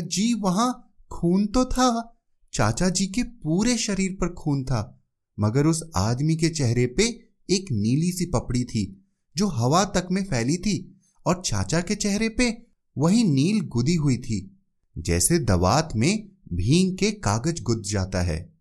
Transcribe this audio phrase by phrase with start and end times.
[0.00, 2.16] जी वहाँ खून तो था,
[2.52, 5.02] चाचा जी के पूरे शरीर पर खून था,
[5.40, 7.02] मगर उस आदमी के चेहरे पे
[7.50, 12.28] एक नीली सी पपड़ी थी, जो हवा तक में फैली थी और चाचा के चेहरे
[12.28, 12.66] पे
[12.98, 14.60] वही नील गुदी हुई थी,
[14.98, 18.52] जैसे दवात में भींग के कागज़ गुद जाता है।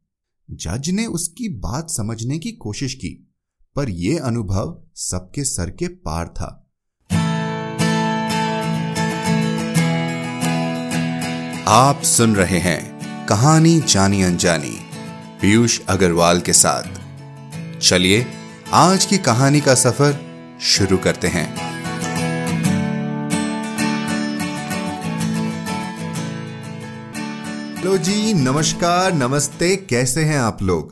[0.51, 3.31] जज ने उसकी बात समझने की कोशिश की,
[3.75, 6.58] पर यह अनुभव सबके सर के पार था।
[11.71, 14.79] आप सुन रहे हैं कहानी जानी अनजानी
[15.41, 16.83] पीयूष अग्रवाल के साथ।
[17.79, 18.25] चलिए,
[18.71, 20.19] आज की कहानी का सफ़र
[20.61, 21.55] शुरू करते हैं।
[27.77, 30.91] हेलो जी, नमस्कार, नमस्ते, कैसे हैं आप लोग?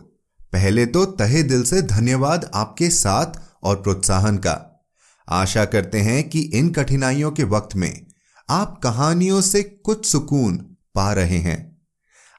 [0.54, 3.26] पहले तो तहे दिल से धन्यवाद आपके साथ
[3.64, 4.86] और प्रोत्साहन का।
[5.30, 8.07] आशा करते हैं कि इन कठिनाइयों के वक्त में
[8.50, 10.58] आप कहानियों से कुछ सुकून
[10.96, 11.82] पा रहे हैं।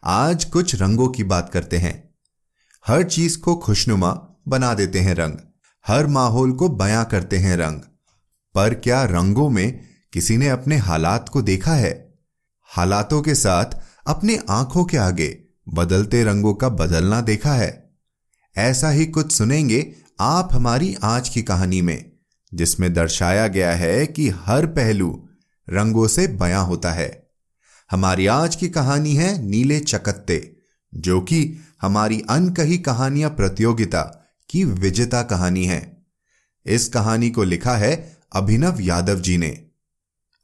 [0.05, 2.15] आज कुछ रंगों की बात करते हैं।
[2.87, 5.33] हर चीज़ को खुशनुमा बना देते हैं रंग।
[5.87, 7.81] हर माहौल को बयां करते हैं रंग।
[8.55, 12.19] पर क्या रंगों में किसी ने अपने हालात को देखा है?
[12.63, 13.65] हालातों के साथ
[14.07, 17.91] अपने आँखों के आगे बदलते रंगों का बदलना देखा है।
[18.57, 22.13] ऐसा ही कुछ सुनेंगे आप हमारी आज की कहानी में,
[22.55, 25.28] जिसमें दर्शाया गया है कि हर पहलू
[25.71, 27.29] रंगों से बयां होता है।
[27.91, 30.57] हमारी आज की कहानी है नीले चकत्ते,
[30.95, 34.03] जो कि हमारी अनकही कहानियाँ प्रतियोगिता
[34.51, 36.07] की विजेता कहानी है।
[36.67, 39.67] इस कहानी को लिखा है अभिनव यादव जी ने।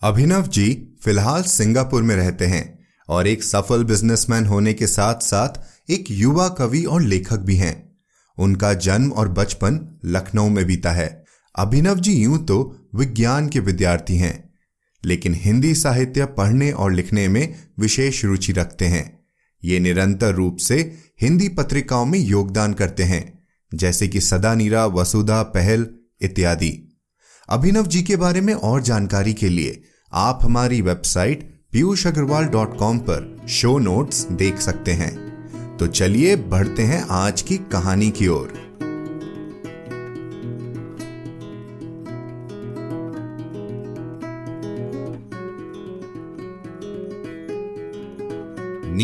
[0.03, 5.49] अभिनव जी फ़िलहाल सिंगापुर में रहते हैं और एक सफल बिजनेसमैन होने के साथ साथ
[5.91, 7.99] एक युवा कवि और लेखक भी हैं।
[8.39, 11.25] उनका जन्म और बचपन लखनऊ में बीता है।
[11.57, 14.54] अभिनव जी यूँ तो विज्ञान के विद्यार्थी हैं।
[15.05, 19.25] लेकिन हिंदी साहित्य पढ़ने और लिखने में विशेष रुचि रखते हैं।
[19.65, 23.39] ये निरंतर रूप से हिंदी पत्रिकाओं में योगदान करते हैं,
[23.75, 25.87] जैसे कि सदा नीरा वसुधा, पहल
[26.21, 26.99] इत्यादि।
[27.49, 29.83] अभिनव जी के बारे में और जानकारी के लिए
[30.13, 35.25] आप हमारी website Piyush Agarwal dot com पर शो नोट्स देख सकते हैं।
[35.77, 38.64] तो चलिए बढ़ते हैं आज की कहानी की ओर।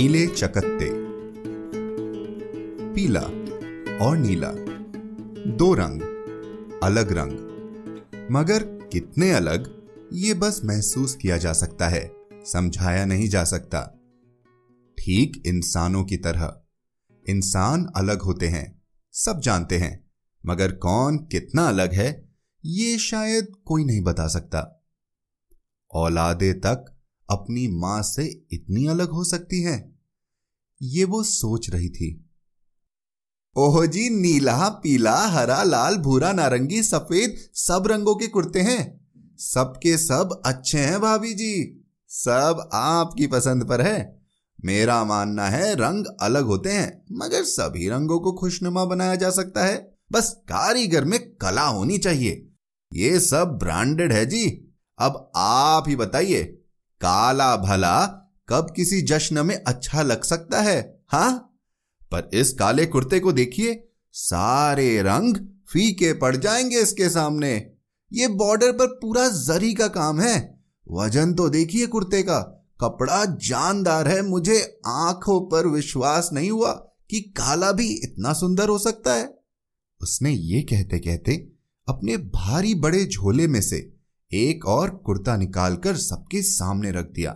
[0.00, 0.90] नीले चकत्ते।
[2.94, 3.20] पीला
[4.06, 4.50] और नीला।
[5.46, 6.02] दो रंग,
[6.82, 7.32] अलग रंग।
[8.32, 13.80] मगर कितने अलग, ये बस महसूस किया जा सकता है, समझाया नहीं जा सकता।
[14.98, 16.60] ठीक इंसानों की तरह।
[17.28, 20.10] इंसान अलग होते हैं, सब जानते हैं,
[20.46, 22.34] मगर कौन कितना अलग है,
[22.64, 24.86] ये शायद कोई नहीं बता सकता।
[25.94, 26.99] औलादे तक
[27.30, 29.98] अपनी माँ से इतनी अलग हो सकती है?
[30.82, 32.30] ये वो सोच रही थी।
[33.56, 39.00] ओहो जी, नीला, पीला, हरा, लाल, भूरा, नारंगी, सफ़ेद, सब रंगों के कुर्ते हैं।
[39.38, 44.22] सबके सब अच्छे हैं भाभी जी। सब आपकी पसंद पर है।
[44.64, 49.64] मेरा मानना है रंग अलग होते हैं, मगर सभी रंगों को खुशनुमा बनाया जा सकता
[49.64, 52.50] है। बस कारीगर में कला होनी चाहिए।
[52.94, 56.59] ये सब ब्रांडेड है जी। अब आप ही बताइए
[57.00, 58.06] काला भला
[58.48, 61.30] कब किसी जश्न में अच्छा लग सकता है, हा?
[62.14, 65.36] पर इस काले कुर्ते को देखिए, सारे रंग
[65.72, 67.70] फीके पड़ जाएँगे इसके सामने।
[68.12, 74.08] ये बॉर्डर पर पूरा जरी का काम है। वज़न तो देखिए कुर्ते का, कपड़ा जानदार
[74.08, 76.72] है, मुझे आँखों पर विश्वास नहीं हुआ
[77.10, 79.38] कि काला भी इतना सुंदर हो सकता है।
[80.02, 81.48] उसने ये कहते कहते
[81.88, 83.99] अपने भारी बड़े झोले में से
[84.32, 87.30] एक और कुर्ता निकालकर सबके सामने रख दिया।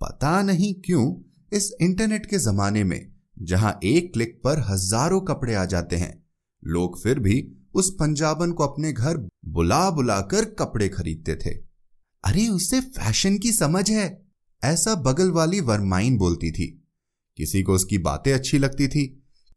[0.00, 1.14] पता नहीं क्यों,
[1.52, 3.12] इस इंटरनेट के जमाने में,
[3.42, 6.24] जहाँ एक क्लिक पर हज़ारों कपड़े आ जाते हैं,
[6.62, 7.36] लोग फिर भी
[7.74, 11.50] उस पंजाबन को अपने घर बुला बुलाकर कपड़े खरीदते थे।
[12.24, 14.26] अरे उसे फ़ैशन की समझ है,
[14.62, 16.66] ऐसा बगल वाली वरमाइन बोलती थी।
[17.38, 19.06] किसी को उसकी बातें अच्छी लगती थी,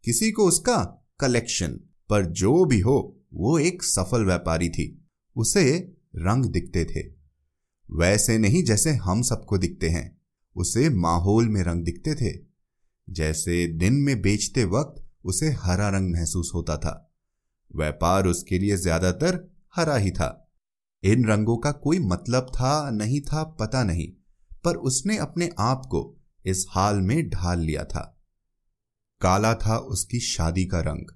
[0.04, 0.78] किसी को उसका
[1.20, 5.06] कलेक्शन, पर जो भी हो, वो एक सफल व्यापारी थी।
[5.36, 7.02] उसे रंग दिखते थे।
[7.90, 10.22] वैसे नहीं जैसे हम सबको दिखते हैं,
[10.56, 12.34] उसे माहौल में रंग दिखते थे।
[13.08, 17.04] जैसे दिन में बेचते वक्त उसे हरा रंग महसूस होता था।
[17.76, 19.40] व्यापार उसके लिए ज़्यादातर
[19.76, 20.52] हरा ही था।
[21.04, 24.08] इन रंगों का कोई मतलब था नहीं था पता नहीं,
[24.64, 26.02] पर उसने अपने आप को
[26.46, 28.02] इस हाल में ढाल लिया था।
[29.22, 31.12] काला था उसकी शादी का रंग।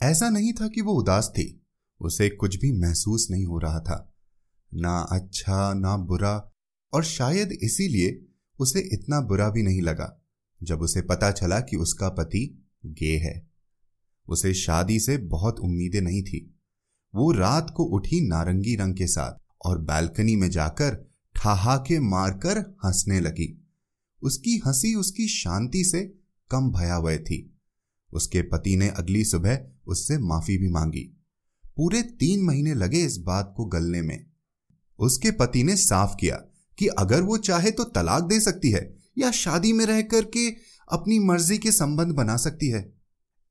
[0.00, 1.64] ऐसा नहीं था कि वो उदास थी।
[2.00, 4.14] उसे कुछ भी महसूस नहीं हो रहा था।
[4.74, 6.52] ना अच्छा ना बुरा,
[6.92, 8.24] और शायद इसीलिए
[8.58, 10.22] उसे इतना बुरा भी नहीं लगा,
[10.62, 13.50] जब उसे पता चला कि उसका पति गे है।
[14.28, 16.60] उसे शादी से बहुत उम्मीदें नहीं थी।
[17.14, 23.20] वो रात को उठी नारंगी रंग के साथ और बालकनी में जाकर ठहाके मारकर हंसने
[23.20, 23.68] लगी।
[24.22, 26.14] उसकी हँसी उसकी शांति से
[26.50, 27.58] कम भयावह थी।
[28.12, 31.17] उसके पति ने अगली सुबह उससे माफ़ी भी मांगी।
[31.78, 34.26] पूरे तीन महीने लगे इस बात को गलने में।
[34.98, 36.36] उसके पति ने साफ़ किया
[36.78, 40.48] कि अगर वो चाहे तो तलाक दे सकती है या शादी में रह करके
[40.88, 42.92] अपनी मर्ज़ी के संबंध बना सकती है।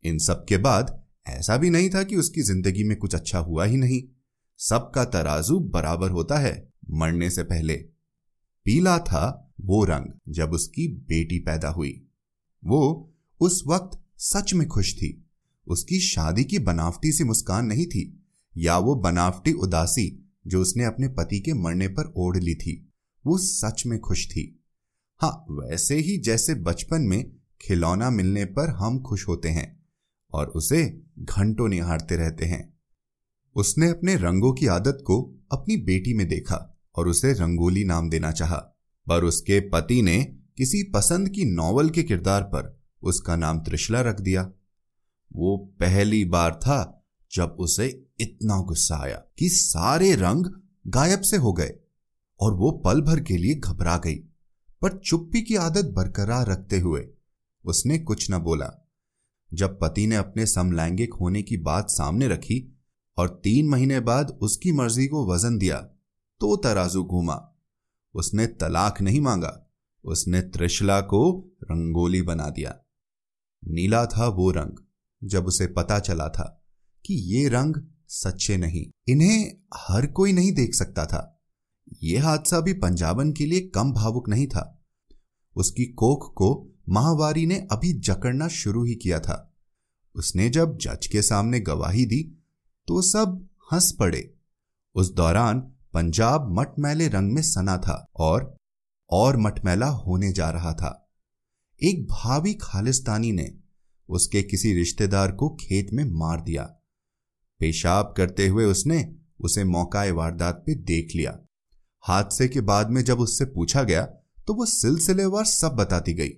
[0.03, 3.65] इन सब के बाद ऐसा भी नहीं था कि उसकी ज़िंदगी में कुछ अच्छा हुआ
[3.65, 4.03] ही नहीं।
[4.57, 7.75] सबका तराजू बराबर होता है मरने से पहले।
[8.65, 12.07] पीला था वो रंग जब उसकी बेटी पैदा हुई।
[12.65, 15.25] वो उस वक्त सच में खुश थी।
[15.67, 18.16] उसकी शादी की बनावटी सी मुस्कान नहीं थी।
[18.57, 22.91] या वो बनावटी उदासी जो उसने अपने पति के मरने पर ओढ़ ली थी,
[23.25, 24.63] वो सच में खुश थी।
[25.21, 27.31] हाँ वैसे ही जैसे बचपन में
[27.61, 29.85] खिलौना मिलने पर हम खुश होते हैं
[30.33, 32.79] और उसे घंटों निहारते रहते हैं।
[33.55, 38.31] उसने अपने रंगों की आदत को अपनी बेटी में देखा और उसे रंगोली नाम देना
[38.31, 38.57] चाहा,
[39.07, 40.23] पर उसके पति ने
[40.57, 44.51] किसी पसंद की नॉवल के किरदार पर उसका नाम त्रिशला रख दिया।
[45.33, 50.45] वो पहली बार था जब उसे इतना गुस्सा आया कि सारे रंग
[50.87, 51.73] गायब से हो गए
[52.39, 54.15] और वो पल भर के लिए घबरा गई।
[54.81, 57.07] पर चुप्पी की आदत बरकरार रखते हुए
[57.65, 58.71] उसने कुछ न बोला।
[59.53, 62.77] जब पति ने अपने समलैंगिक होने की बात सामने रखी
[63.17, 65.77] और तीन महीने बाद उसकी मर्ज़ी को वज़न दिया
[66.39, 67.55] तो तराजू घूमा।
[68.13, 69.63] उसने तलाक नहीं मांगा।
[70.03, 72.77] उसने त्रिशला को रंगोली बना दिया।
[73.63, 74.77] नीला था वो रंग,
[75.23, 76.63] जब उसे पता चला था
[77.05, 77.75] कि ये रंग
[78.07, 81.41] सच्चे नहीं। इन्हें हर कोई नहीं देख सकता था।
[82.03, 84.85] यह हादसा भी पंजाबन के लिए कम भावुक नहीं था।
[85.55, 89.55] उसकी कोख को महावारी ने अभी जकड़ना शुरू ही किया था।
[90.15, 92.43] उसने जब जज के सामने गवाही दी
[92.87, 94.33] तो सब हंस पड़े।
[94.95, 95.59] उस दौरान
[95.93, 98.57] पंजाब मटमैले रंग में सना था और
[99.09, 101.11] और मटमैला होने जा रहा था।
[101.83, 103.53] एक भावी खालिस्तानी ने
[104.09, 106.76] उसके किसी रिश्तेदार को खेत में मार दिया।
[107.61, 109.07] पेशाब करते हुए उसने
[109.39, 111.37] उसे मौकाए वारदात पे देख लिया।
[112.03, 114.03] हादसे के बाद में जब उससे पूछा गया
[114.47, 116.29] तो वो सिलसिलेवार सब बताती गई।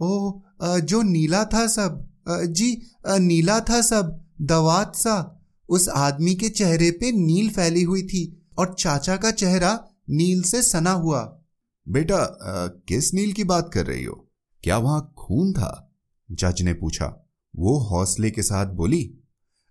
[0.00, 0.40] ओ
[0.82, 2.70] जो नीला था सब जी
[3.10, 8.22] नीला था सब, दवात सा, उस आदमी के चेहरे पे नील फैली हुई थी
[8.58, 9.72] और चाचा का चेहरा
[10.10, 11.20] नील से सना हुआ।
[11.86, 12.18] बेटा
[12.88, 14.14] किस नील की बात कर रही हो?
[14.62, 15.96] क्या वहाँ खून था?
[16.28, 17.06] जज ने पूछा।
[17.54, 19.02] वो हौसले के साथ बोली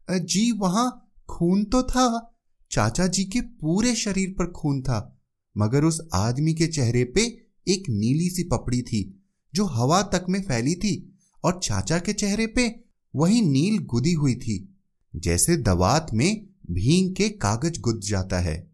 [0.09, 2.29] जी, वहाँ खून तो था।
[2.71, 5.19] चाचा जी के पूरे शरीर पर खून था,
[5.57, 7.21] मगर उस आदमी के चेहरे पे
[7.67, 9.23] एक नीली सी पपड़ी थी,
[9.53, 12.83] जो हवा तक में फैली थी, और चाचा के चेहरे पे
[13.15, 14.77] वही नील गुदी हुई थी,
[15.15, 18.71] जैसे दवात में भींग के कागज़ गुद जाता है।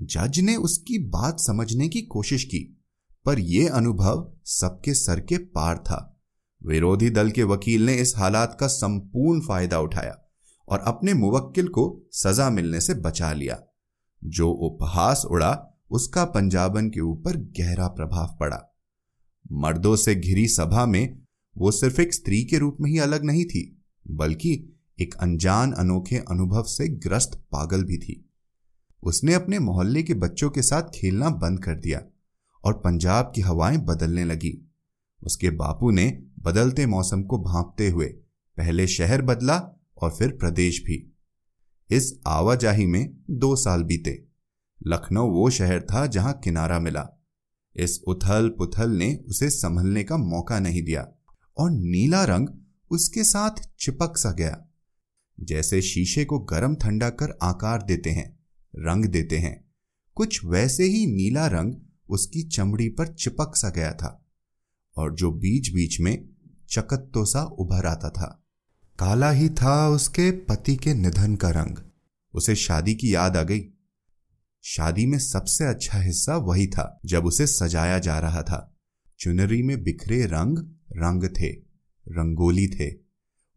[0.00, 2.82] जज ने उसकी बात समझने की कोशिश की,
[3.24, 6.20] पर यह अनुभव सबके सर के पार था।
[6.66, 10.23] विरोधी दल के वकील ने इस हालात का संपूर्ण फ़ायदा उठाया।
[10.68, 13.62] और अपने मुवक्किल को सजा मिलने से बचा लिया।
[14.24, 18.76] जो उपहास उड़ा, उसका पंजाबन के ऊपर गहरा प्रभाव पड़ा।
[19.52, 21.22] मर्दों से घिरी सभा में
[21.58, 26.16] वो सिर्फ़ एक स्त्री के रूप में ही अलग नहीं थी, बल्कि एक अनजान अनोखे
[26.16, 28.30] अनुभव से ग्रस्त पागल भी थी।
[29.02, 32.02] उसने अपने मोहल्ले के बच्चों के साथ खेलना बंद कर दिया
[32.64, 34.72] और पंजाब की हवाएँ बदलने लगी।
[35.22, 38.06] उसके बापू ने बदलते मौसम को भांपते हुए
[38.56, 41.16] पहले शहर बदला और फिर प्रदेश भी।
[41.90, 44.24] इस आवाजाही में दो साल बीते।
[44.86, 47.08] लखनऊ वो शहर था जहाँ किनारा मिला।
[47.76, 51.08] इस उथल पुथल ने उसे संभलने का मौका नहीं दिया
[51.58, 52.48] और नीला रंग
[52.90, 54.66] उसके साथ चिपक सा गया।
[55.40, 58.38] जैसे शीशे को गर्म ठंडा कर आकार देते हैं,
[58.76, 59.64] रंग देते हैं,
[60.14, 61.74] कुछ वैसे ही नीला रंग
[62.08, 64.26] उसकी चमड़ी पर चिपक सा गया था
[64.96, 66.28] और जो बीच बीच में
[66.70, 68.43] चकत्तो सा उभर आता था।
[68.98, 71.76] काला ही था उसके पति के निधन का रंग।
[72.34, 73.64] उसे शादी की याद आ गई।
[74.62, 78.76] शादी में सबसे अच्छा हिस्सा वही था, जब उसे सजाया जा रहा था।
[79.18, 80.58] चुनरी में बिखरे रंग
[80.92, 81.48] रंग थे,
[82.08, 82.90] रंगोली थे।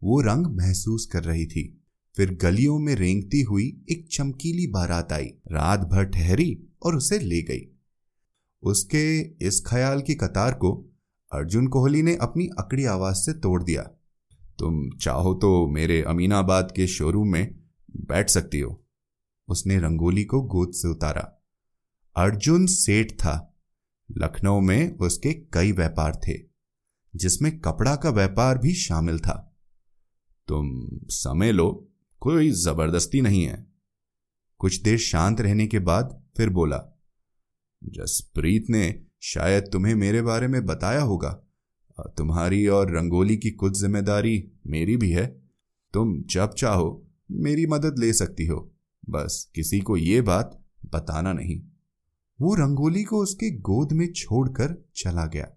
[0.02, 1.84] वो रंग महसूस कर रही थी।
[2.16, 7.42] फिर गलियों में रेंगती हुई एक चमकीली बारात आई। रात भर ठहरी और उसे ले
[7.42, 7.78] गई।
[8.62, 10.92] उसके इस ख्याल की कतार को
[11.32, 13.90] अर्जुन कोहली ने अपनी अकड़ी आवाज़ से तोड़ दिया।
[14.58, 17.58] तुम चाहो तो मेरे अमीनाबाद के शोरूम में
[17.96, 18.86] बैठ सकती हो।
[19.48, 21.44] उसने रंगोली को गोद से उतारा।
[22.16, 23.44] अर्जुन सेठ था।
[24.10, 26.34] लखनऊ में उसके कई व्यापार थे,
[27.16, 29.56] जिसमें कपड़ा का व्यापार भी शामिल था।
[30.48, 30.70] तुम
[31.08, 33.66] समय लो, कोई ज़बरदस्ती नहीं है।
[34.58, 37.00] कुछ देर शांत रहने के बाद फिर बोला,
[37.84, 41.47] जसप्रीत ने शायद तुम्हें मेरे बारे में बताया होगा।
[41.98, 45.26] तुम्हारी और रंगोली की कुछ ज़िम्मेदारी मेरी भी है।
[45.94, 48.74] तुम जब चाहो, मेरी मदद ले सकती हो।
[49.10, 51.60] बस किसी को ये बात बताना नहीं।
[52.40, 55.48] वो रंगोली को उसके गोद में छोड़कर चला गया।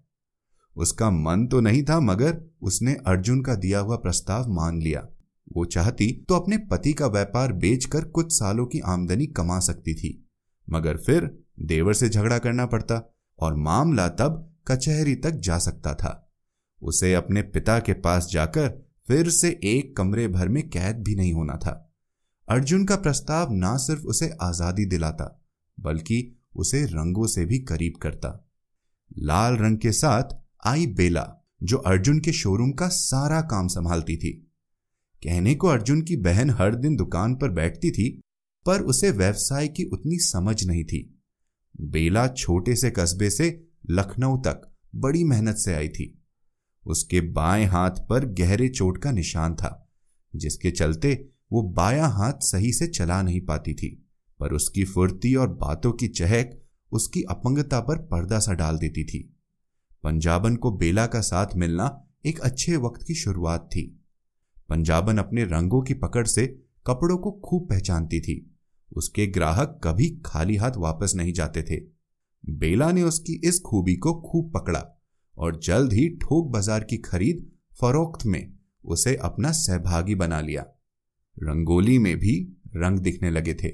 [0.76, 5.08] उसका मन तो नहीं था, मगर उसने अर्जुन का दिया हुआ प्रस्ताव मान लिया।
[5.56, 10.28] वो चाहती तो अपने पति का व्यापार बेचकर कुछ सालों की आमदनी कमा सकती थी।
[10.70, 11.30] मगर फिर
[11.60, 16.31] देवर से झगड़ा करना पड़ता और मामला तब कचहरी तक जा सकता था।
[16.82, 18.68] उसे अपने पिता के पास जाकर
[19.08, 21.92] फिर से एक कमरे भर में कैद भी नहीं होना था।
[22.48, 25.42] अर्जुन का प्रस्ताव ना सिर्फ़ उसे आज़ादी दिलाता,
[25.80, 28.48] बल्कि उसे रंगों से भी करीब करता।
[29.18, 30.36] लाल रंग के साथ
[30.66, 34.32] आई बेला, जो अर्जुन के शोरूम का सारा काम संभालती थी।
[35.22, 38.08] कहने को अर्जुन की बहन हर दिन दुकान पर बैठती थी,
[38.66, 41.20] पर उसे व्यवसाय की उतनी समझ नहीं थी।
[41.80, 46.21] बेला छोटे से कस्बे से लखनऊ तक बड़ी मेहनत से आई थी।
[46.86, 49.90] उसके बाएँ हाथ पर गहरे चोट का निशान था,
[50.36, 54.08] जिसके चलते वो बायां हाथ सही से चला नहीं पाती थी,
[54.40, 56.58] पर उसकी फुर्ती और बातों की चहक
[56.92, 59.36] उसकी अपंगता पर पर्दा सा डाल देती थी।
[60.02, 64.04] पंजाबन को बेला का साथ मिलना एक अच्छे वक्त की शुरुआत थी।
[64.68, 66.46] पंजाबन अपने रंगों की पकड़ से
[66.86, 68.56] कपड़ों को खूब पहचानती थी।
[68.96, 71.76] उसके ग्राहक कभी खाली हाथ वापस नहीं जाते थे।
[72.50, 74.91] बेला ने उसकी इस खूबी को खूब पकड़ा।
[75.36, 77.46] और जल्द ही ठोक बाज़ार की खरीद
[77.80, 78.52] फरोख्त में
[78.84, 80.62] उसे अपना सहभागी बना लिया।
[81.36, 82.36] रंगोली में भी
[82.76, 83.68] रंग दिखने लगे थे।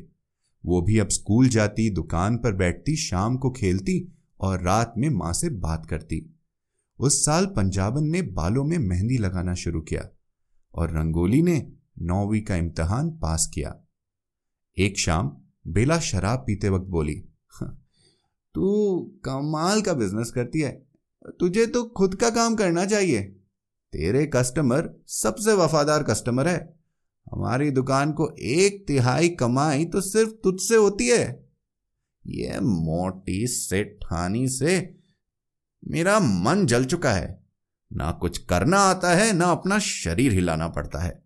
[0.64, 5.32] वो भी अब स्कूल जाती, दुकान पर बैठती, शाम को खेलती और रात में माँ
[5.32, 6.24] से बात करती।
[6.98, 10.08] उस साल पंजाबन ने बालों में मेहंदी लगाना शुरू किया
[10.74, 11.56] और रंगोली ने
[12.02, 13.74] नौवीं का इम्तहान पास किया।
[14.76, 15.30] एक शाम
[15.66, 17.14] बेला शराब पीते वक्त बोली
[18.54, 20.87] तू कमाल का बिज़नेस करती है।
[21.26, 23.22] तुझे तो खुद का काम करना चाहिए।
[23.92, 26.78] तेरे कस्टमर सबसे वफादार कस्टमर है।
[27.32, 31.48] हमारी दुकान को एक तिहाई कमाई तो सिर्फ़ तुझसे होती है।
[32.26, 34.98] ये मोटी सेठानी से
[35.88, 37.44] मेरा मन जल चुका है।
[37.92, 41.24] ना कुछ करना आता है, ना अपना शरीर हिलाना पड़ता है।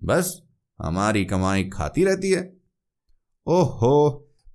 [0.00, 0.42] बस
[0.82, 2.56] हमारी कमाई खाती रहती है।
[3.46, 4.10] ओहो,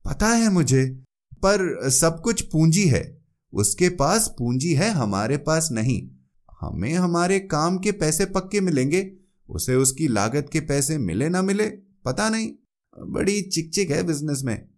[0.06, 1.04] पता है मुझे,
[1.34, 3.19] पर सब कुछ पूंजी है।
[3.54, 6.10] उसके पास पूंजी है, हमारे पास नहीं।
[6.62, 9.12] हमें हमारे काम के पैसे पक्के मिलेंगे।
[9.50, 11.68] उसे उसकी लागत के पैसे मिले ना मिले,
[12.06, 12.52] पता नहीं।
[13.00, 14.70] बड़ी चिकचिक है बिज़नेस में।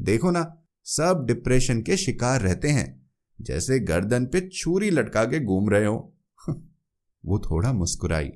[0.00, 5.70] देखो ना, सब डिप्रेशन के शिकार रहते हैं। जैसे गर्दन पे छुरी लटका के घूम
[5.70, 6.16] रहे हो।
[7.26, 8.30] वो थोड़ा मुस्कुराई।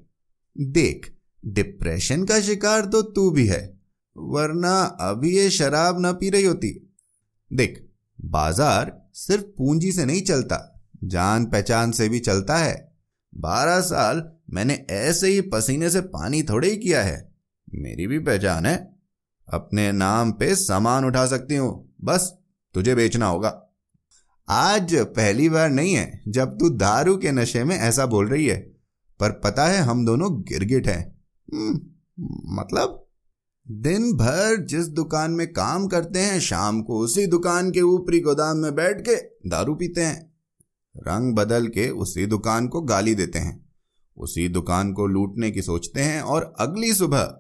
[0.61, 1.13] देख
[1.47, 3.81] डिप्रेशन का शिकार तो तू भी है,
[4.17, 6.93] वरना अभी ये शराब ना पी रही होती।
[7.53, 7.89] देख,
[8.25, 12.97] बाज़ार सिर्फ़ पूंजी से नहीं चलता जान पहचान से भी चलता है।
[13.35, 17.35] बारह साल मैंने ऐसे ही पसीने से पानी थोड़े ही किया है।
[17.75, 18.97] मेरी भी पहचान है।
[19.53, 22.37] अपने नाम पे सामान उठा सकती हूँ। बस
[22.75, 23.69] तुझे बेचना होगा।
[24.49, 28.73] आज पहली बार नहीं है जब तू दारू के नशे में ऐसा बोल रही है।
[29.21, 31.21] पर पता है हम दोनों गिरगिट हैं।
[31.55, 31.81] हम्म,
[32.61, 33.02] मतलब?
[33.69, 38.57] दिन भर जिस दुकान में काम करते हैं, शाम को उसी दुकान के ऊपरी गोदाम
[38.57, 39.15] में बैठ के
[39.49, 40.33] दारू पीते हैं।
[40.97, 43.71] रंग बदल के उसी दुकान को गाली देते हैं।
[44.17, 47.35] उसी दुकान को लूटने की सोचते हैं और अगली सुबह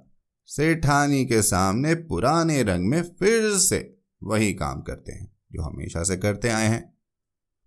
[0.47, 6.17] सेठानी के सामने पुराने रंग में फिर से वही काम करते हैं, जो हमेशा से
[6.17, 6.95] करते आए हैं।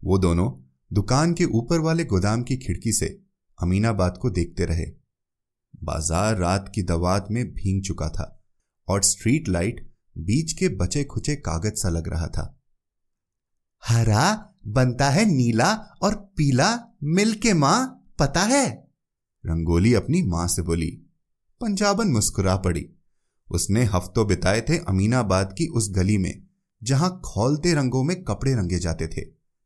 [0.03, 0.51] वो दोनों
[0.93, 3.19] दुकान के ऊपर वाले गोदाम की खिड़की से
[3.59, 4.85] अमीनाबाद को देखते रहे।
[5.83, 8.31] बाज़ार रात की दवात में भींग चुका था।
[8.87, 12.61] और स्ट्रीट लाइट बीच के बचे खुचे कागज़ सा लग रहा था।
[13.87, 18.87] हरा बनता है नीला और पीला मिलके माँ, पता है?
[19.45, 20.91] रंगोली अपनी माँ से बोली।
[21.61, 22.89] पंजाबन मुस्कुरा पड़ी।
[23.51, 26.43] उसने हफ्तों बिताए थे अमीनाबाद की उस गली में,
[26.83, 29.21] जहाँ खोलते रंगों में कपड़े रंगे जाते थे।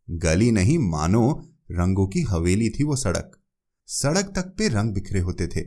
[0.09, 3.31] गली नहीं, मानो रंगों की हवेली थी वो सड़क।
[3.87, 5.61] सड़क तक पे रंग बिखरे होते थे।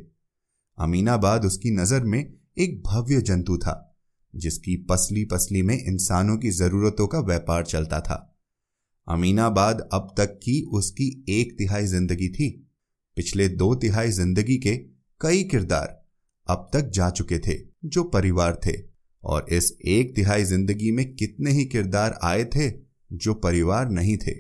[0.79, 3.97] अमीनाबाद उसकी नज़र में एक भव्य जंतु था,
[4.35, 8.29] जिसकी पसली पसली में इंसानों की जरूरतों का व्यापार चलता था।
[9.09, 12.49] अमीनाबाद अब तक की उसकी एक तिहाई ज़िंदगी थी।
[13.17, 14.77] पिछले दो तिहाई ज़िंदगी के
[15.21, 16.01] कई किरदार
[16.47, 18.73] अब तक जा चुके थे, जो परिवार थे,
[19.23, 22.71] और इस एक तिहाई ज़िंदगी में कितने ही किरदार आए थे,
[23.13, 24.35] जो परिवार नहीं थे।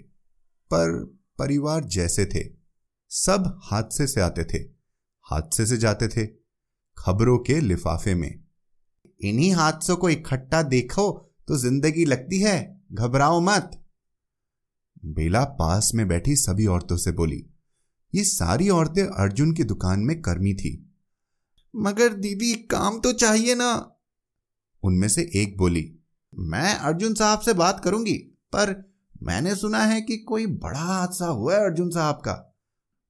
[0.70, 1.04] पर
[1.38, 2.44] परिवार जैसे थे।
[3.10, 4.58] सब हादसे से आते थे,
[5.26, 6.41] हादसे से जाते थे
[7.02, 8.42] खबरों के लिफाफे में।
[9.20, 11.10] इन्हीं हादसों को इकट्ठा देखो
[11.48, 13.70] तो ज़िंदगी लगती है, घबराओ मत।
[15.06, 17.44] बेला पास में बैठी सभी औरतों से बोली,
[18.12, 20.72] ये सारी औरतें अर्जुन की दुकान में कर्मी थी।
[21.74, 23.72] मगर दीदी, काम तो चाहिए ना।
[24.82, 25.84] उनमें से एक बोली,
[26.32, 28.14] मैं अर्जुन साहब से बात करूँगी,
[28.52, 28.74] पर
[29.22, 32.32] मैंने सुना है कि कोई बड़ा हादसा हुआ है अर्जुन साहब का।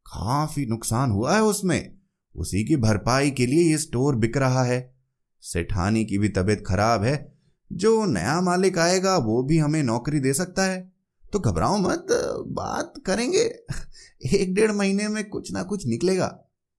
[0.07, 2.02] काफ़ी नुकसान हुआ है उसमें।
[2.37, 4.95] उसी की भरपाई के लिए ये स्टोर बिक रहा है।
[5.41, 7.39] सेठानी की भी तबीयत खराब है।
[7.73, 10.93] जो नया मालिक आएगा, वो भी हमें नौकरी दे सकता है।
[11.33, 12.07] तो घबराओ मत,
[12.47, 13.57] बात करेंगे।
[14.35, 16.27] एक डेढ़ महीने में कुछ ना कुछ निकलेगा।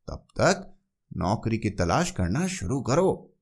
[0.08, 0.76] तब तक
[1.18, 3.36] नौकरी की तलाश करना शुरू करो।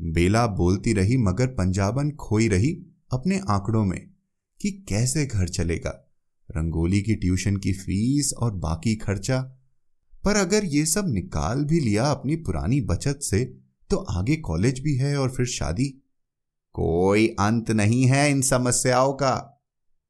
[0.00, 4.10] बेला बोलती रही, मगर पंजाबन खोई रही अपने आंकड़ों में
[4.60, 6.08] कि कैसे घर चलेगा।
[6.50, 9.61] रंगोली की ट्यूशन की फ़ीस और बाकी खर्चा
[10.24, 13.44] पर अगर ये सब निकाल भी लिया अपनी पुरानी बचत से
[13.90, 15.88] तो आगे कॉलेज भी है और फिर शादी?
[16.74, 19.62] कोई अंत नहीं है इन समस्याओं का।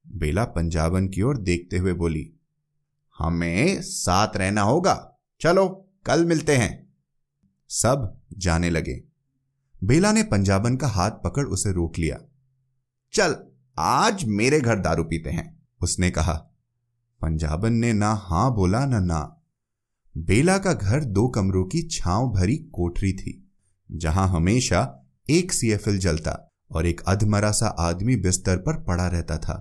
[0.04, 2.30] बेला पंजाबन की ओर देखते हुए बोली,
[3.18, 5.66] हमें साथ रहना होगा। चलो,
[6.06, 6.94] कल मिलते हैं।
[7.70, 9.02] सब जाने लगे।
[9.84, 12.18] बेला ने पंजाबन का हाथ पकड़ उसे रोक लिया।
[13.12, 13.36] चल,
[13.78, 16.34] आज मेरे घर दारू पीते हैं, उसने कहा।
[17.20, 19.41] पंजाबन ने ना हाँ बोला, ना ना।
[20.14, 23.32] बेला का घर दो कमरों की छांव भरी कोठरी थी,
[23.90, 24.80] जहाँ हमेशा
[25.26, 26.32] एक सीएफएल जलता
[26.70, 29.56] और एक अधमरा सा आदमी बिस्तर पर पड़ा रहता था।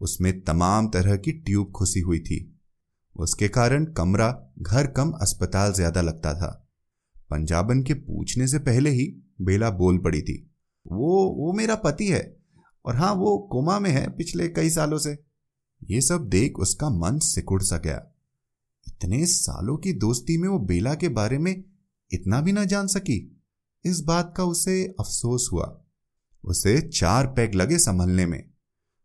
[0.00, 2.38] उसमें तमाम तरह की ट्यूब खुसी हुई थी।
[3.16, 4.30] उसके कारण कमरा
[4.60, 6.50] घर कम अस्पताल ज़्यादा लगता था।
[7.30, 9.06] पंजाबन के पूछने से पहले ही
[9.42, 10.38] बेला बोल पड़ी थी,
[10.86, 12.22] वो वो मेरा पति है
[12.84, 15.18] और हाँ वो कोमा में है पिछले कई सालों से।
[15.82, 18.02] ये सब देख उसका मन सिकुड़ सा गया।
[19.02, 21.64] इतने सालों की दोस्ती में वो बेला के बारे में
[22.12, 23.42] इतना भी ना जान सकी।
[23.84, 25.84] इस बात का उसे अफसोस हुआ।
[26.44, 28.50] उसे चार पैग लगे संभलने में।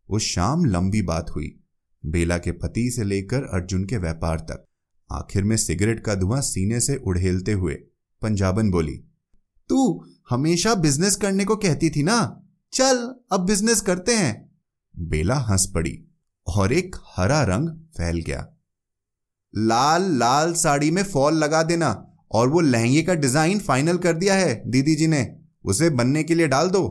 [0.08, 1.60] उस शाम लंबी बात हुई,
[2.06, 4.64] बेला के पति से लेकर अर्जुन के व्यापार तक।
[5.12, 7.74] आखिर में सिगरेट का धुआँ सीने से उड़ेलते हुए
[8.22, 8.96] पंजाबन बोली,
[9.68, 12.18] तू हमेशा बिज़नेस करने को कहती थी ना?
[12.72, 14.52] चल, अब बिज़नेस करते हैं।
[14.94, 15.98] बेला हंस पड़ी
[16.46, 18.54] और एक हरा रंग फैल गया।
[19.54, 21.90] लाल लाल साड़ी में फॉल लगा देना
[22.30, 25.26] और वो लहंगे का डिज़ाइन फाइनल कर दिया है, दीदी जी ने।
[25.64, 26.86] उसे बनने के लिए डाल दो।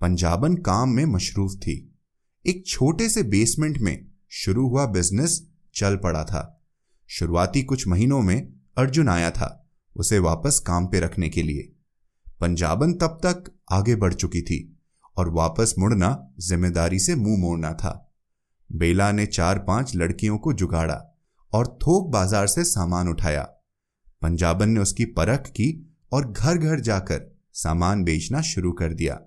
[0.00, 1.96] पंजाबन काम में मशरूफ थी।
[2.44, 6.62] एक छोटे से बेसमेंट में शुरू हुआ बिज़नेस चल पड़ा था।
[7.10, 11.72] शुरुआती कुछ महीनों में अर्जुन आया था उसे वापस काम पे रखने के लिए।
[12.40, 14.78] पंजाबन तब तक आगे बढ़ चुकी थी
[15.16, 18.12] और वापस मुड़ना ज़िम्मेदारी से मुँह मोड़ना था।
[18.70, 21.09] बेला ने चार पाँच लड़कियों को जुगाड़ा।
[21.52, 23.42] और थोक बाज़ार से सामान उठाया।
[24.22, 25.68] पंजाबन ने उसकी परख की
[26.12, 27.20] और घर घर जाकर
[27.54, 29.20] सामान बेचना शुरू कर दिया।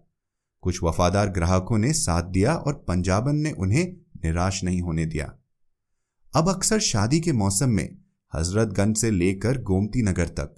[0.64, 3.86] कुछ वफादार ग्राहकों ने साथ दिया और पंजाबन ने उन्हें
[4.26, 5.26] निराश नहीं होने दिया।
[6.34, 7.98] अब अक्सर शादी के मौसम में
[8.34, 10.56] हजरतगंज से लेकर गोमती नगर तक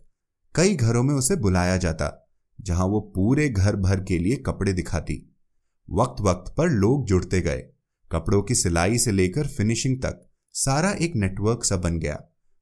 [0.55, 2.11] कई घरों में उसे बुलाया जाता,
[2.59, 5.15] जहाँ वो पूरे घर भर के लिए कपड़े दिखाती।
[5.87, 7.63] वक्त वक्त पर लोग जुड़ते गए,
[8.11, 10.21] कपड़ों की सिलाई से लेकर फिनिशिंग तक।
[10.55, 12.17] सारा एक नेटवर्क सा बन गया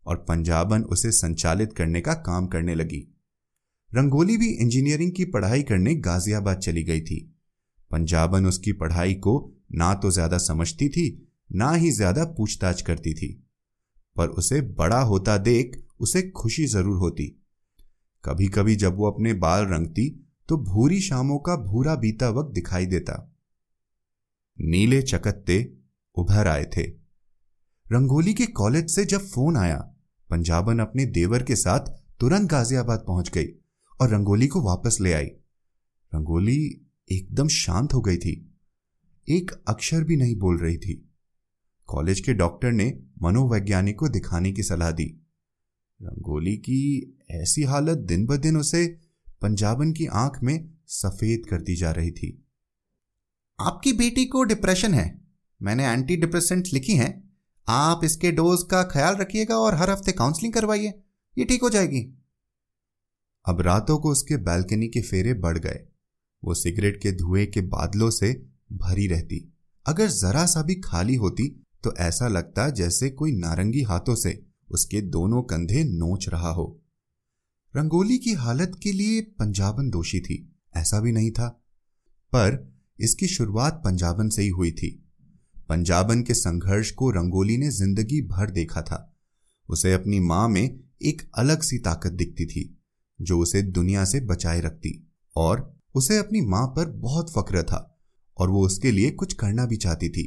[0.05, 2.99] और पंजाबन उसे संचालित करने का काम करने लगी।
[3.91, 7.19] रंगोली भी इंजीनियरिंग की पढ़ाई करने गाजियाबाद चली गई थी।
[7.91, 9.33] पंजाबन उसकी पढ़ाई को
[9.73, 11.05] ना तो ज़्यादा समझती थी,
[11.49, 13.29] ना ही ज़्यादा पूछताछ करती थी।
[14.15, 17.27] पर उसे बड़ा होता देख उसे खुशी ज़रूर होती।
[18.23, 20.09] कभी कभी जब वो अपने बाल रंगती
[20.49, 23.19] तो भूरी शामों का भूरा बीता वक्त दिखाई देता।
[24.57, 25.61] नीले चकत्ते
[26.17, 27.02] उभर आए थे।
[27.91, 29.95] रंगोली के कॉलेज से जब फ़ोन आया,
[30.29, 31.79] पंजाबन अपने देवर के साथ
[32.19, 33.45] तुरंत गाजियाबाद पहुँच गई
[34.01, 35.25] और रंगोली को वापस ले आई।
[36.15, 38.59] रंगोली एकदम शांत हो गई थी।
[39.29, 41.09] एक अक्षर भी नहीं बोल रही थी।
[41.87, 45.27] कॉलेज के डॉक्टर ने मनोवैज्ञानिक को दिखाने की सलाह दी।
[46.01, 48.99] रंगोली की ऐसी हालत दिन ब दिन उसे
[49.41, 52.47] पंजाबन की आँख में सफ़ेद करती जा रही थी।
[53.59, 55.21] आपकी बेटी को डिप्रेशन है।
[55.61, 57.32] मैंने एंटी डिप्रेसेंट लिखी हैं।
[57.67, 60.93] आप इसके डोज का ख्याल रखिएगा और हर हफ़्ते काउंसलिंग करवाइए।
[61.37, 62.01] ये ठीक हो जाएगी।
[63.45, 65.79] अब रातों को उसके बैल्कनी के फेरे बढ़ गए।
[66.43, 68.31] वो सिगरेट के धुएँ के बादलों से
[68.71, 69.39] भरी रहती।
[69.85, 71.47] अगर जरा सा भी खाली होती
[71.83, 76.81] तो ऐसा लगता जैसे कोई नारंगी हाथों से उसके दोनों कंधे नोच रहा हो।
[77.73, 81.47] रंगोली की हालत के लिए पंजाबन दोषी थी, ऐसा भी नहीं था।
[82.33, 85.02] पर इसकी शुरुआत पंजाबन से ही हुई थी।
[85.69, 89.09] पंजाबन के संघर्ष को रंगोली ने ज़िंदगी भर देखा था।
[89.69, 90.63] उसे अपनी माँ में
[91.01, 92.63] एक अलग सी ताकत दिखती थी
[93.19, 94.91] जो उसे दुनिया से बचाए रखती
[95.35, 97.79] और उसे अपनी माँ पर बहुत फक्र था
[98.37, 100.23] और वो उसके लिए कुछ करना भी चाहती थी।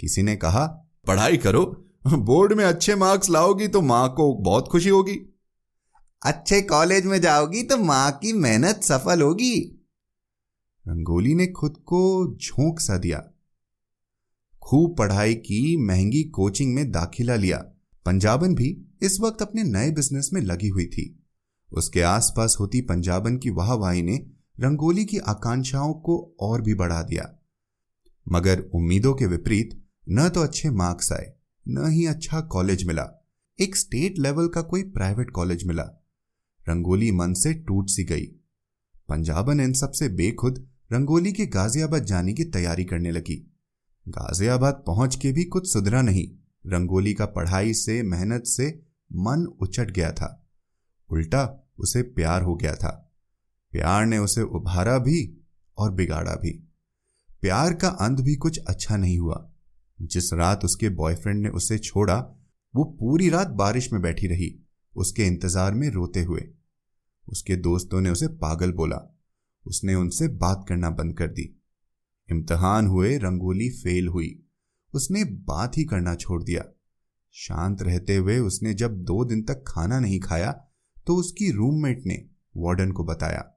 [0.00, 0.64] किसी ने कहा
[1.06, 1.64] पढ़ाई करो
[2.06, 5.16] बोर्ड में अच्छे मार्क्स लाओगी तो माँ को बहुत खुशी होगी।
[6.22, 9.56] अच्छे कॉलेज में जाओगी तो माँ की मेहनत सफल होगी।
[10.86, 12.00] रंगोली ने खुद को
[12.36, 13.22] झोंक सा दिया।
[14.70, 17.58] खूब पढ़ाई की महँगी कोचिंग में दाखिला लिया।
[18.06, 21.24] पंजाबन भी इस वक्त अपने नए बिज़नेस में लगी हुई थी।
[21.72, 24.26] उसके आसपास होती पंजाबन की वाहवाही ने
[24.60, 27.38] रंगोली की आकांक्षाओं को और भी बढ़ा दिया।
[28.28, 31.32] मगर उम्मीदों के विपरीत, न तो अच्छे मार्क्स आए,
[31.68, 33.26] न ही अच्छा कॉलेज मिला।
[33.60, 36.04] एक स्टेट लेवल का कोई प्राइवेट कॉलेज मिला।
[36.68, 38.26] रंगोली मन से टूट सी गई।
[39.08, 43.54] पंजाबन इन सबसे बेखुद रंगोली के गाजियाबाद जाने की तैयारी करने लगी।
[44.08, 46.28] गाजियाबाद पहुँच के भी कुछ सुधरा नहीं।
[46.66, 50.50] रंगोली का पढ़ाई से, मेहनत से मन उचट गया था।
[51.12, 53.12] उल्टा उसे प्यार हो गया था।
[53.72, 55.46] प्यार ने उसे उभारा भी
[55.78, 56.68] और बिगाड़ा भी।
[57.40, 59.50] प्यार का अंत भी कुछ अच्छा नहीं हुआ।
[60.02, 62.16] जिस रात उसके बॉयफ्रेंड ने उसे छोड़ा,
[62.76, 66.48] वो पूरी रात बारिश में बैठी रही। उसके इंतज़ार में रोते हुए।
[67.28, 69.18] उसके दोस्तों ने उसे पागल बोला।
[69.66, 71.57] उसने उनसे बात करना बंद कर दी।
[72.30, 74.44] इम्तहान हुए, रंगोली फेल हुई।
[74.94, 76.64] उसने बात ही करना छोड़ दिया।
[77.32, 80.64] शांत रहते हुए उसने जब दो दिन तक खाना नहीं खाया
[81.06, 83.54] तो उसकी रूममेट ने वार्डन को बताया।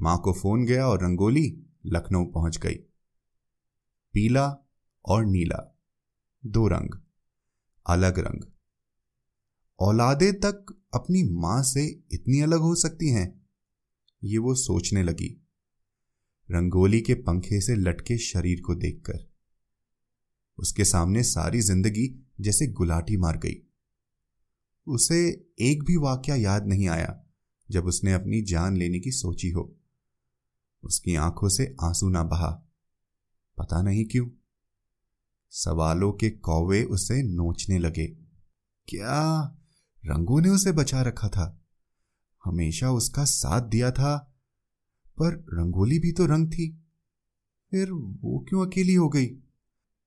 [0.00, 2.74] माँ को फ़ोन गया और रंगोली लखनऊ पहुँच गई।
[4.12, 4.56] पीला
[5.04, 5.78] और नीला,
[6.46, 7.00] दो रंग,
[7.86, 8.42] अलग रंग।
[9.80, 13.46] औलादे तक अपनी माँ से इतनी अलग हो सकती हैं?
[14.24, 15.43] ये वो सोचने लगी।
[16.50, 19.30] रंगोली के पंखे से लटके शरीर को देखकर।
[20.58, 23.68] उसके सामने सारी ज़िंदगी जैसे गुलाटी मार गई।
[24.88, 27.24] उसे एक भी वाक्य याद नहीं आया
[27.70, 29.76] जब उसने अपनी जान लेने की सोची हो।
[30.82, 32.50] उसकी आँखों से आँसू ना बहा।
[33.58, 34.28] पता नहीं क्यों।
[35.50, 38.06] सवालों के कौवे उसे नोचने लगे।
[38.88, 39.42] क्या
[40.06, 41.64] रंगों ने उसे बचा रखा था?
[42.44, 44.33] हमेशा उसका साथ दिया था
[45.18, 46.84] पर रंगोली भी तो रंग थी।
[47.70, 49.28] फिर वो क्यों अकेली हो गई?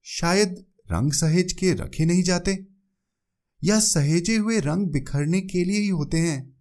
[0.03, 2.67] शायद रंग सहेज के रखे नहीं जाते,
[3.63, 6.57] या सहेजे हुए रंग बिखरने के लिए ही होते हैं।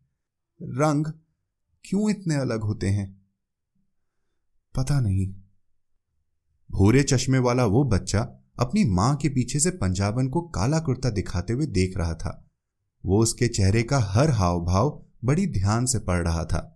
[0.63, 1.07] रंग
[1.85, 3.27] क्यों इतने अलग होते हैं?
[4.75, 5.35] पता नहीं।
[6.71, 8.21] भूरे चश्मे वाला वो बच्चा
[8.61, 12.49] अपनी माँ के पीछे से पंजाबन को काला कुर्ता दिखाते हुए देख रहा था।
[13.05, 16.76] वो उसके चेहरे का हर हाव भाव बड़ी ध्यान से पढ़ रहा था।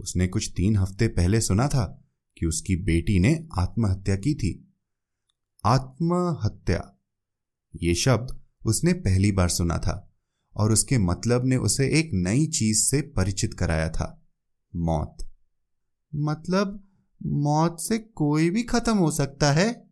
[0.00, 2.04] उसने कुछ तीन हफ़्ते पहले सुना था
[2.38, 4.74] कि उसकी बेटी ने आत्महत्या की थी।
[5.64, 6.98] आत्महत्या?
[7.82, 10.14] ये शब्द उसने पहली बार सुना था
[10.56, 14.26] और उसके मतलब ने उसे एक नई चीज़ से परिचित कराया था,
[14.76, 15.16] मौत।
[16.14, 16.88] मतलब
[17.26, 19.90] मौत से कोई भी खत्म हो सकता है?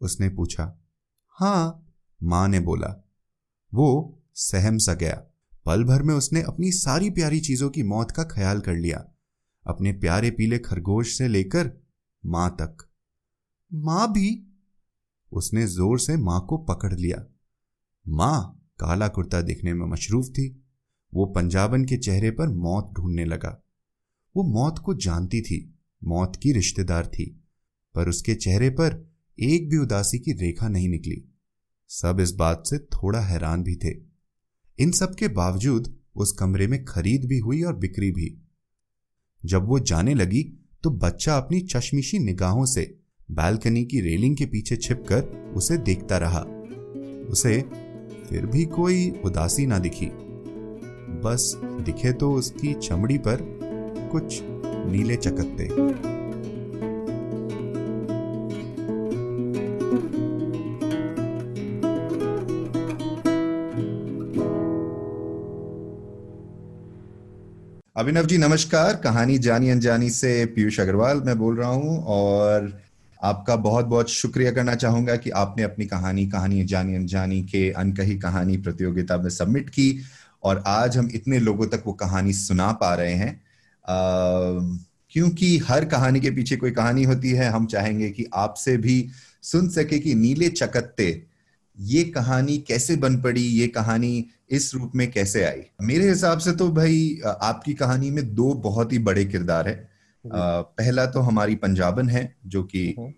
[0.00, 0.84] उसने पूछा।
[1.28, 1.92] हाँ,
[2.22, 3.08] माँ ने बोला।
[3.74, 5.24] वो सहम सा गया।
[5.66, 9.15] पल भर में उसने अपनी सारी प्यारी चीज़ों की मौत का ख्याल कर लिया।
[9.66, 11.70] अपने प्यारे पीले खरगोश से लेकर
[12.26, 12.88] माँ तक।
[13.74, 14.52] माँ भी?
[15.32, 17.24] उसने ज़ोर से माँ को पकड़ लिया।
[18.08, 20.62] माँ काला कुर्ता दिखने में मशरूफ थी।
[21.14, 23.62] वो पंजाबन के चेहरे पर मौत ढूँढने लगा।
[24.36, 25.74] वो मौत को जानती थी,
[26.04, 27.44] मौत की रिश्तेदार थी,
[27.94, 31.24] पर उसके चेहरे पर एक भी उदासी की रेखा नहीं निकली।
[31.88, 33.94] सब इस बात से थोड़ा हैरान भी थे।
[34.78, 38.45] इन सब के बावजूद उस कमरे में खरीद भी हुई और बिक्री भी।
[39.46, 40.42] जब वो जाने लगी
[40.82, 42.98] तो बच्चा अपनी चश्मिशी निगाहों से
[43.30, 46.40] बालकनी की रेलिंग के पीछे छिपकर उसे देखता रहा।
[47.30, 47.60] उसे
[48.30, 50.06] फिर भी कोई उदासी ना दिखी।
[51.22, 53.38] बस दिखे तो उसकी चमड़ी पर
[54.12, 54.40] कुछ
[54.92, 55.68] नीले चकत्ते।
[67.96, 72.82] अभिनव जी, नमस्कार। कहानी जानी अनजानी से पीयूष अग्रवाल मैं बोल रहा हूँ और
[73.22, 78.18] आपका बहुत बहुत शुक्रिया करना चाहूँगा कि आपने अपनी कहानी कहानी जानी अनजानी के अनकही
[78.18, 80.00] कहानी प्रतियोगिता में सबमिट की
[80.42, 83.42] और आज हम इतने लोगों तक वो कहानी सुना पा रहे हैं।
[85.10, 89.08] क्योंकि हर कहानी के पीछे कोई कहानी होती है, हम चाहेंगे कि आपसे भी
[89.42, 91.25] सुन सके कि नीले चकत्ते
[91.78, 93.42] ये कहानी कैसे बन पड़ी?
[93.42, 95.62] ये कहानी इस रूप में कैसे आई?
[95.82, 99.88] मेरे हिसाब से तो भाई आपकी कहानी में दो बहुत ही बड़े किरदार है।
[100.26, 103.12] पहला तो हमारी पंजाबन है जो कि हम्म।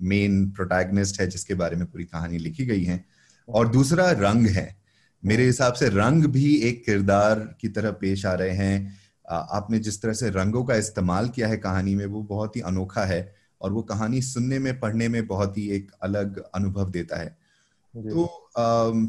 [0.00, 3.04] मेन प्रोटैगनिस्ट है जिसके बारे में पूरी कहानी लिखी गई है।
[3.48, 4.76] और दूसरा रंग है।
[5.24, 8.98] मेरे हिसाब से रंग भी एक किरदार की तरह पेश आ रहे हैं।
[9.30, 13.04] आपने जिस तरह से रंगों का इस्तेमाल किया है कहानी में वो बहुत ही अनोखा
[13.04, 17.43] है। और वो कहानी सुनने में पढ़ने में बहुत ही एक अलग अनुभव देता है।
[17.96, 18.28] तो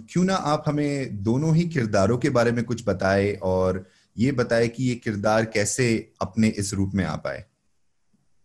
[0.10, 3.86] क्यों ना आप हमें दोनों ही किरदारों के बारे में कुछ बताए और
[4.18, 7.44] ये बताए कि ये किरदार कैसे अपने इस रूप में आ पाए।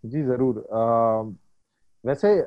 [0.04, 1.20] जी ज़रूर। आ,
[2.04, 2.46] वैसे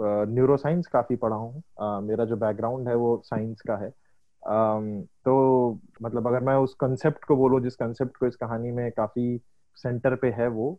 [0.00, 1.62] न्यूरो साइंस काफ़ी पढ़ा हूँ।
[2.02, 4.80] मेरा जो बैकग्राउंड है वो साइंस का है। आ,
[5.24, 9.40] तो मतलब अगर मैं उस कंसेप्ट को बोलूँ जिस कंसेप्ट को इस कहानी में काफ़ी
[9.76, 10.70] सेंटर पे है वो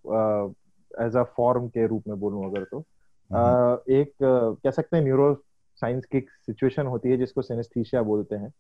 [1.02, 2.86] एज अ फॉर्म के रूप में बोलूँ अगर तो।
[3.36, 4.14] आ, हम्म। एक
[4.64, 5.34] कह सकते हैं न्यूरो
[5.84, 8.54] साइंस की सिचुएशन होती है जिसको सेनेस्थीशिया बोलते हैं।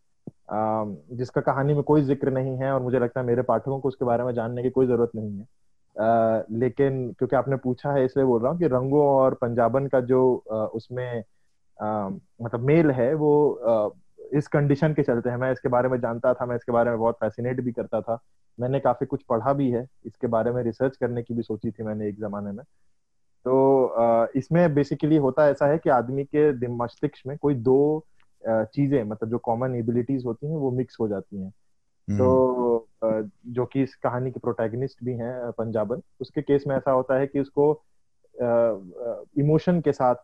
[1.17, 4.05] जिसका कहानी में कोई ज़िक्र नहीं है और मुझे लगता है मेरे पाठकों को उसके
[4.05, 5.45] बारे में जानने की कोई ज़रूरत नहीं है।
[6.59, 10.21] लेकिन क्योंकि आपने पूछा है इसलिए बोल रहा हूँ कि रंगों और पंजाबन का जो
[10.75, 11.23] उसमें
[11.77, 13.31] मतलब मेल है वो
[14.33, 16.99] इस कंडीशन के चलते हैं। मैं इसके बारे में जानता था, मैं इसके बारे में
[16.99, 18.19] बहुत फैसिनेट भी करता था।
[18.57, 21.83] मैंने काफ़ी कुछ पढ़ा भी है। इसके बारे में रिसर्च करने की भी सोची थी
[21.83, 22.63] मैंने एक जमाने में।
[24.35, 28.05] इसमें बेसिकली होता ऐसा है कि आदमी के मस्तिष्क में कोई दो
[28.43, 31.53] चीज़ें मतलब जो कॉमन एबिलिटीज होती हैं वो मिक्स हो जाती हैं
[32.07, 32.87] हम्म। तो
[33.47, 37.27] जो कि इस कहानी के प्रोटैगनिस्ट भी हैं पंजाबन उसके केस में ऐसा होता है
[37.27, 37.71] कि उसको
[39.39, 40.15] इमोशन के साथ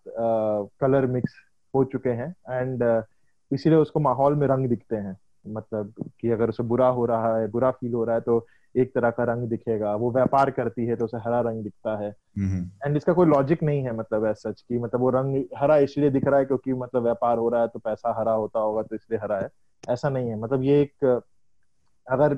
[0.82, 1.36] कलर मिक्स
[1.74, 2.84] हो चुके हैं एंड
[3.52, 7.48] इसीलिए उसको माहौल में रंग दिखते हैं मतलब कि अगर उसे बुरा हो रहा है
[7.48, 10.96] बुरा फील हो रहा है तो एक तरह का रंग दिखेगा वो व्यापार करती है
[10.96, 12.10] तो उसे हरा रंग दिखता है।
[12.82, 16.10] एंड इसका कोई लॉजिक नहीं है मतलब ऐसा सच की मतलब वो रंग हरा इसलिए
[16.10, 18.96] दिख रहा है क्योंकि मतलब व्यापार हो रहा है तो पैसा हरा होता होगा तो
[18.96, 19.50] इसलिए हरा है।
[19.84, 21.06] ऐसा नहीं है मतलब ये एक
[22.08, 22.36] अगर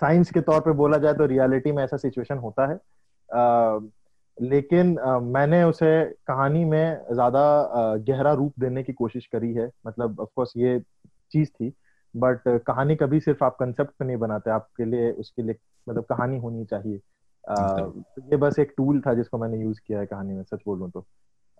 [0.00, 2.78] साइंस के तौर पे बोला जाए तो रियलिटी में ऐसा सिचुएशन होता है।
[3.28, 3.78] आ,
[4.38, 10.20] लेकिन आ, मैंने उसे कहानी में ज़्यादा गहरा रूप देने की कोशिश करी है। मतलब
[10.20, 10.78] ऑफकोर्स ये
[11.32, 11.72] चीज़ थी।
[12.16, 15.56] बट कहानी कभी सिर्फ़ आप कंसेप्ट नहीं बनाते आपके लिए उसके लिए
[15.88, 17.00] मतलब कहानी होनी चाहिए।
[17.48, 17.86] आ,
[18.18, 21.04] ये बस एक टूल था जिसको मैंने यूज़ किया है कहानी में सच बोलूँ तो।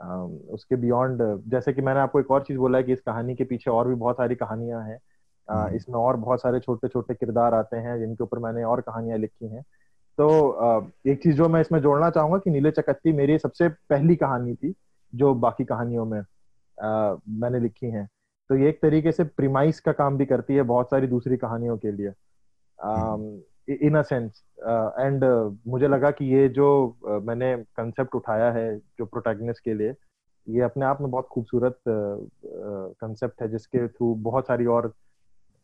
[0.03, 0.17] आ,
[0.51, 3.45] उसके बियॉन्ड जैसे कि मैंने आपको एक और चीज़ बोला है कि इस कहानी के
[3.45, 4.99] पीछे और भी बहुत सारी कहानियाँ हैं।
[5.51, 9.19] हम्म। इसमें और बहुत सारे छोटे छोटे किरदार आते हैं जिनके ऊपर मैंने और कहानियाँ
[9.19, 9.63] लिखी हैं।
[10.19, 10.57] तो
[11.07, 14.75] एक चीज़ जो मैं इसमें जोड़ना चाहूँगा कि नीले चकत्ती मेरी सबसे पहली कहानी थी
[15.15, 16.21] जो बाकी कहानियों में
[17.29, 18.09] मैंने लिखी हैं।
[18.49, 21.77] तो ये एक तरीके से प्रीमाइस का काम भी करती है बहुत सारी दूसरी कहानियों
[21.77, 22.13] के लिए।
[23.83, 24.43] इन अ सेंस
[25.01, 25.25] एंड
[25.67, 29.95] मुझे लगा कि ये जो uh, मैंने कंसेप्ट उठाया है जो प्रोटैगनिस्ट के लिए
[30.49, 34.95] ये अपने आप में बहुत खूबसूरत कंसेप्ट uh, है जिसके थ्रू बहुत सारी और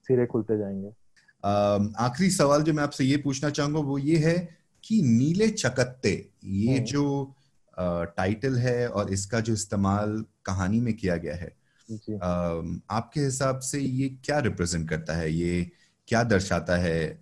[0.09, 4.49] सिरे खुलते जाएँगे। Uh, आखिरी सवाल जो मैं आपसे ये पूछना चाहूँगा वो ये है
[4.85, 7.35] कि नीले चकत्ते ये हम्म। जो
[8.17, 11.58] टाइटल है और इसका जो इस्तेमाल कहानी में किया गया है
[12.90, 15.33] आपके हिसाब से ये क्या रिप्रेजेंट करता है?
[15.33, 15.70] ये
[16.09, 17.20] क्या दर्शाता है?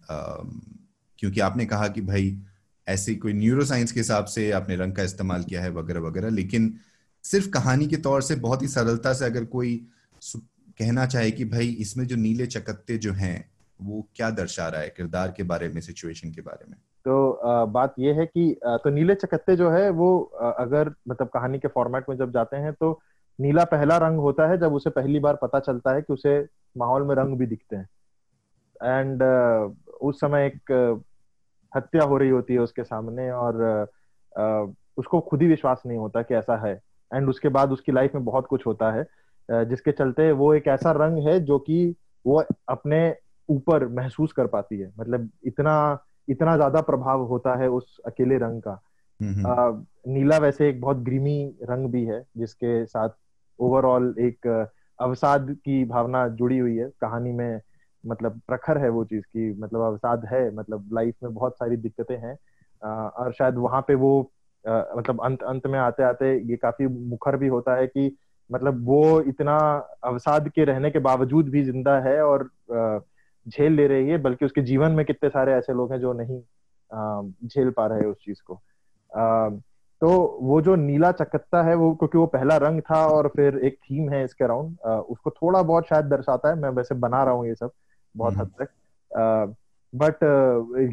[1.18, 2.38] क्योंकि आपने कहा कि भाई
[2.88, 6.29] ऐसे कोई न्यूरो साइंस के हिसाब से आपने रंग का इस्तेमाल किया है वगैरह वगैरह
[6.29, 6.74] लेकिन
[7.22, 9.87] सिर्फ़ कहानी के तौर से बहुत ही सरलता से अगर कोई
[10.79, 13.50] कहना चाहे कि भाई इसमें जो नीले चकत्ते जो हैं
[13.83, 16.76] वो क्या दर्शा रहा है किरदार के बारे में सिचुएशन के बारे में?
[17.05, 20.94] तो आ, बात ये है कि आ, तो नीले चकत्ते जो है वो आ, अगर
[21.09, 23.00] मतलब कहानी के फॉर्मेट में जब जाते हैं तो
[23.40, 26.46] नीला पहला रंग होता है जब उसे पहली बार पता चलता है कि उसे
[26.77, 27.88] माहौल में रंग भी दिखते हैं।
[28.83, 31.03] एंड uh, उस समय एक uh,
[31.77, 33.88] हत्या हो रही होती है उसके सामने और
[34.38, 36.81] uh, उसको खुद ही विश्वास नहीं होता कि ऐसा है।
[37.14, 40.66] एंड उसके बाद उसकी लाइफ में बहुत कुछ होता है uh, जिसके चलते वो एक
[40.66, 41.94] ऐसा रंग है जो कि
[42.27, 43.16] वो अपने
[43.49, 48.62] ऊपर महसूस कर पाती है। मतलब इतना इतना ज़्यादा प्रभाव होता है उस अकेले रंग
[48.62, 48.81] का।
[49.20, 53.09] uh, नीला वैसे एक बहुत ग्रीमी रंग भी है जिसके साथ
[53.59, 54.47] ओवरऑल एक
[54.99, 57.61] अवसाद की भावना जुड़ी हुई है। कहानी में
[58.05, 62.16] मतलब प्रखर है वो चीज़ की मतलब अवसाद है मतलब लाइफ में बहुत सारी दिक्कतें
[62.16, 62.37] हैं।
[62.83, 64.21] और शायद वहाँ पे वो
[64.64, 68.16] मतलब अंत अंत में आते आते ये काफ़ी मुखर भी होता है कि
[68.51, 69.57] मतलब वो इतना
[70.05, 72.49] अवसाद के रहने के बावजूद भी ज़िंदा है और
[73.47, 76.40] झेल ले रही है, बल्कि उसके जीवन में कितने सारे ऐसे लोग हैं जो नहीं
[77.49, 78.61] झेल पा रहे उस चीज़ को।
[80.07, 83.75] तो वो जो नीला चकत्ता है वो क्योंकि वो पहला रंग था और फिर एक
[83.75, 87.47] थीम है इसके अराउंड उसको थोड़ा बहुत शायद दर्शाता है मैं वैसे बना रहा हूँ
[87.47, 87.71] ये सब
[88.16, 89.57] बहुत हम्म। हद तक।
[89.92, 90.23] बट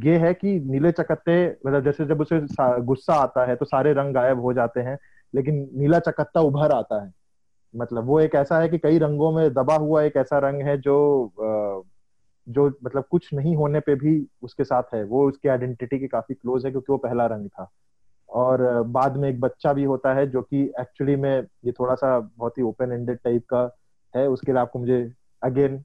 [0.06, 1.36] ये है कि नीले चकत्ते
[1.68, 2.40] मतलब जैसे जब उसे
[2.82, 4.98] गुस्सा आता है तो सारे रंग गायब हो जाते हैं
[5.36, 7.12] लेकिन नीला चकत्ता उभर आता है।
[7.76, 10.78] मतलब वो एक ऐसा है कि कई रंगों में दबा हुआ एक ऐसा रंग है
[10.78, 10.98] जो
[12.48, 16.36] जो मतलब कुछ नहीं होने पे भी उसके साथ है। वो उसकी आइडेंटिटी के काफ़ी
[16.36, 17.72] क्लोज है क्योंकि वो पहला रंग था।
[18.34, 22.20] और बाद में एक बच्चा भी होता है जो कि एक्चुअली में ये थोड़ा सा
[22.38, 23.78] बहुत ही ओपन एंडेड टाइप का
[24.16, 25.84] है उसके लिए आपको मुझे अगेन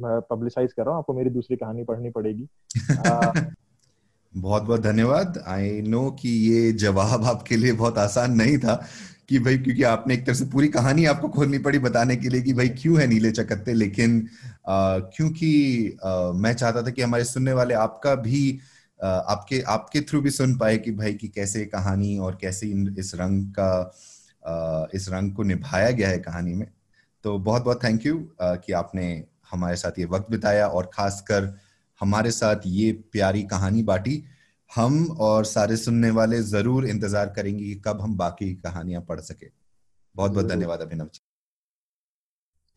[0.00, 2.48] पब्लिसाइज कर रहा हूँ आपको मेरी दूसरी कहानी पढ़नी पड़ेगी।
[4.36, 8.86] बहुत बहुत धन्यवाद। आई नो कि ये जवाब आपके लिए बहुत आसान नहीं था
[9.28, 12.42] कि भाई क्योंकि आपने एक तरह से पूरी कहानी आपको खोलनी पड़ी बताने के लिए
[12.42, 14.28] कि भाई क्यों है नीले चकत्ते लेकिन
[15.00, 15.50] क्योंकि
[16.34, 18.58] मैं चाहता था कि हमारे सुनने वाले आपका भी
[19.00, 22.66] आपके आपके थ्रू भी सुन पाए कि भाई की कैसे कहानी और कैसे
[22.98, 26.66] इस रंग का इस रंग को निभाया गया है कहानी में।
[27.24, 29.06] तो बहुत बहुत थैंक यू कि आपने
[29.50, 31.52] हमारे साथ ये वक्त बिताया और खासकर
[32.00, 34.22] हमारे साथ ये प्यारी कहानी बांटी।
[34.70, 39.46] हम और सारे सुनने वाले ज़रूर इंतज़ार करेंगे कि कब हम बाकी कहानियाँ पढ़ सके।
[40.14, 41.20] बहुत बहुत धन्यवाद अभिनव जी।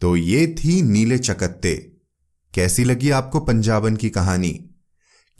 [0.01, 1.75] तो ये थी नीले चकत्ते।
[2.53, 4.53] कैसी लगी आपको पंजाबन की कहानी?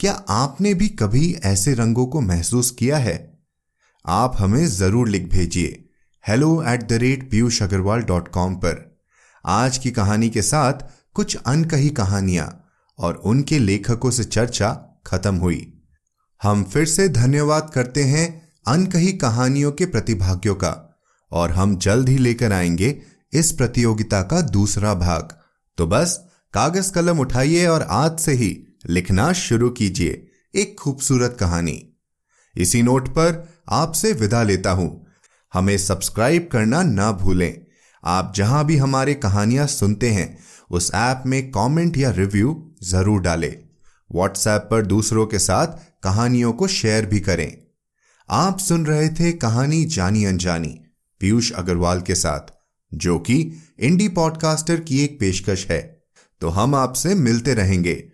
[0.00, 3.38] क्या आपने भी कभी ऐसे रंगों को महसूस किया है?
[4.06, 5.84] आप हमें ज़रूर लिख भेजिए।
[6.28, 9.00] Hello at the rate Piyush Agarwal dot com पर।
[9.44, 10.72] आज की कहानी के साथ
[11.14, 12.64] कुछ अनकही कहानियाँ
[12.98, 15.82] और उनके लेखकों से चर्चा खत्म हुई।
[16.42, 21.00] हम फिर से धन्यवाद करते हैं अनकही कहानियों के प्रतिभागियों का
[21.32, 23.02] और हम जल्द ही लेकर आएँगे
[23.32, 25.38] इस प्रतियोगिता का दूसरा भाग।
[25.78, 31.96] तो बस कागज़ कलम उठाइए और आज से ही लिखना शुरू कीजिए एक खूबसूरत कहानी।
[32.56, 35.06] इसी नोट पर आपसे विदा लेता हूँ।
[35.54, 37.66] हमें सब्सक्राइब करना ना भूलें।
[38.04, 40.38] आप जहाँ भी हमारे कहानियाँ सुनते हैं,
[40.70, 43.64] उस ऐप में कमेंट या रिव्यू ज़रूर डालें।
[44.12, 45.66] व्हाट्सएप पर दूसरों के साथ
[46.02, 47.58] कहानियों को शेयर भी करें।
[48.30, 50.80] आप सुन रहे थे कहानी जानी अनजानी,
[51.20, 52.40] पीयूष अग्रवाल के साथ,
[52.94, 56.02] जो कि इंडी पॉडकास्टर की एक पेशकश है।
[56.40, 58.13] तो हम आपसे मिलते रहेंगे।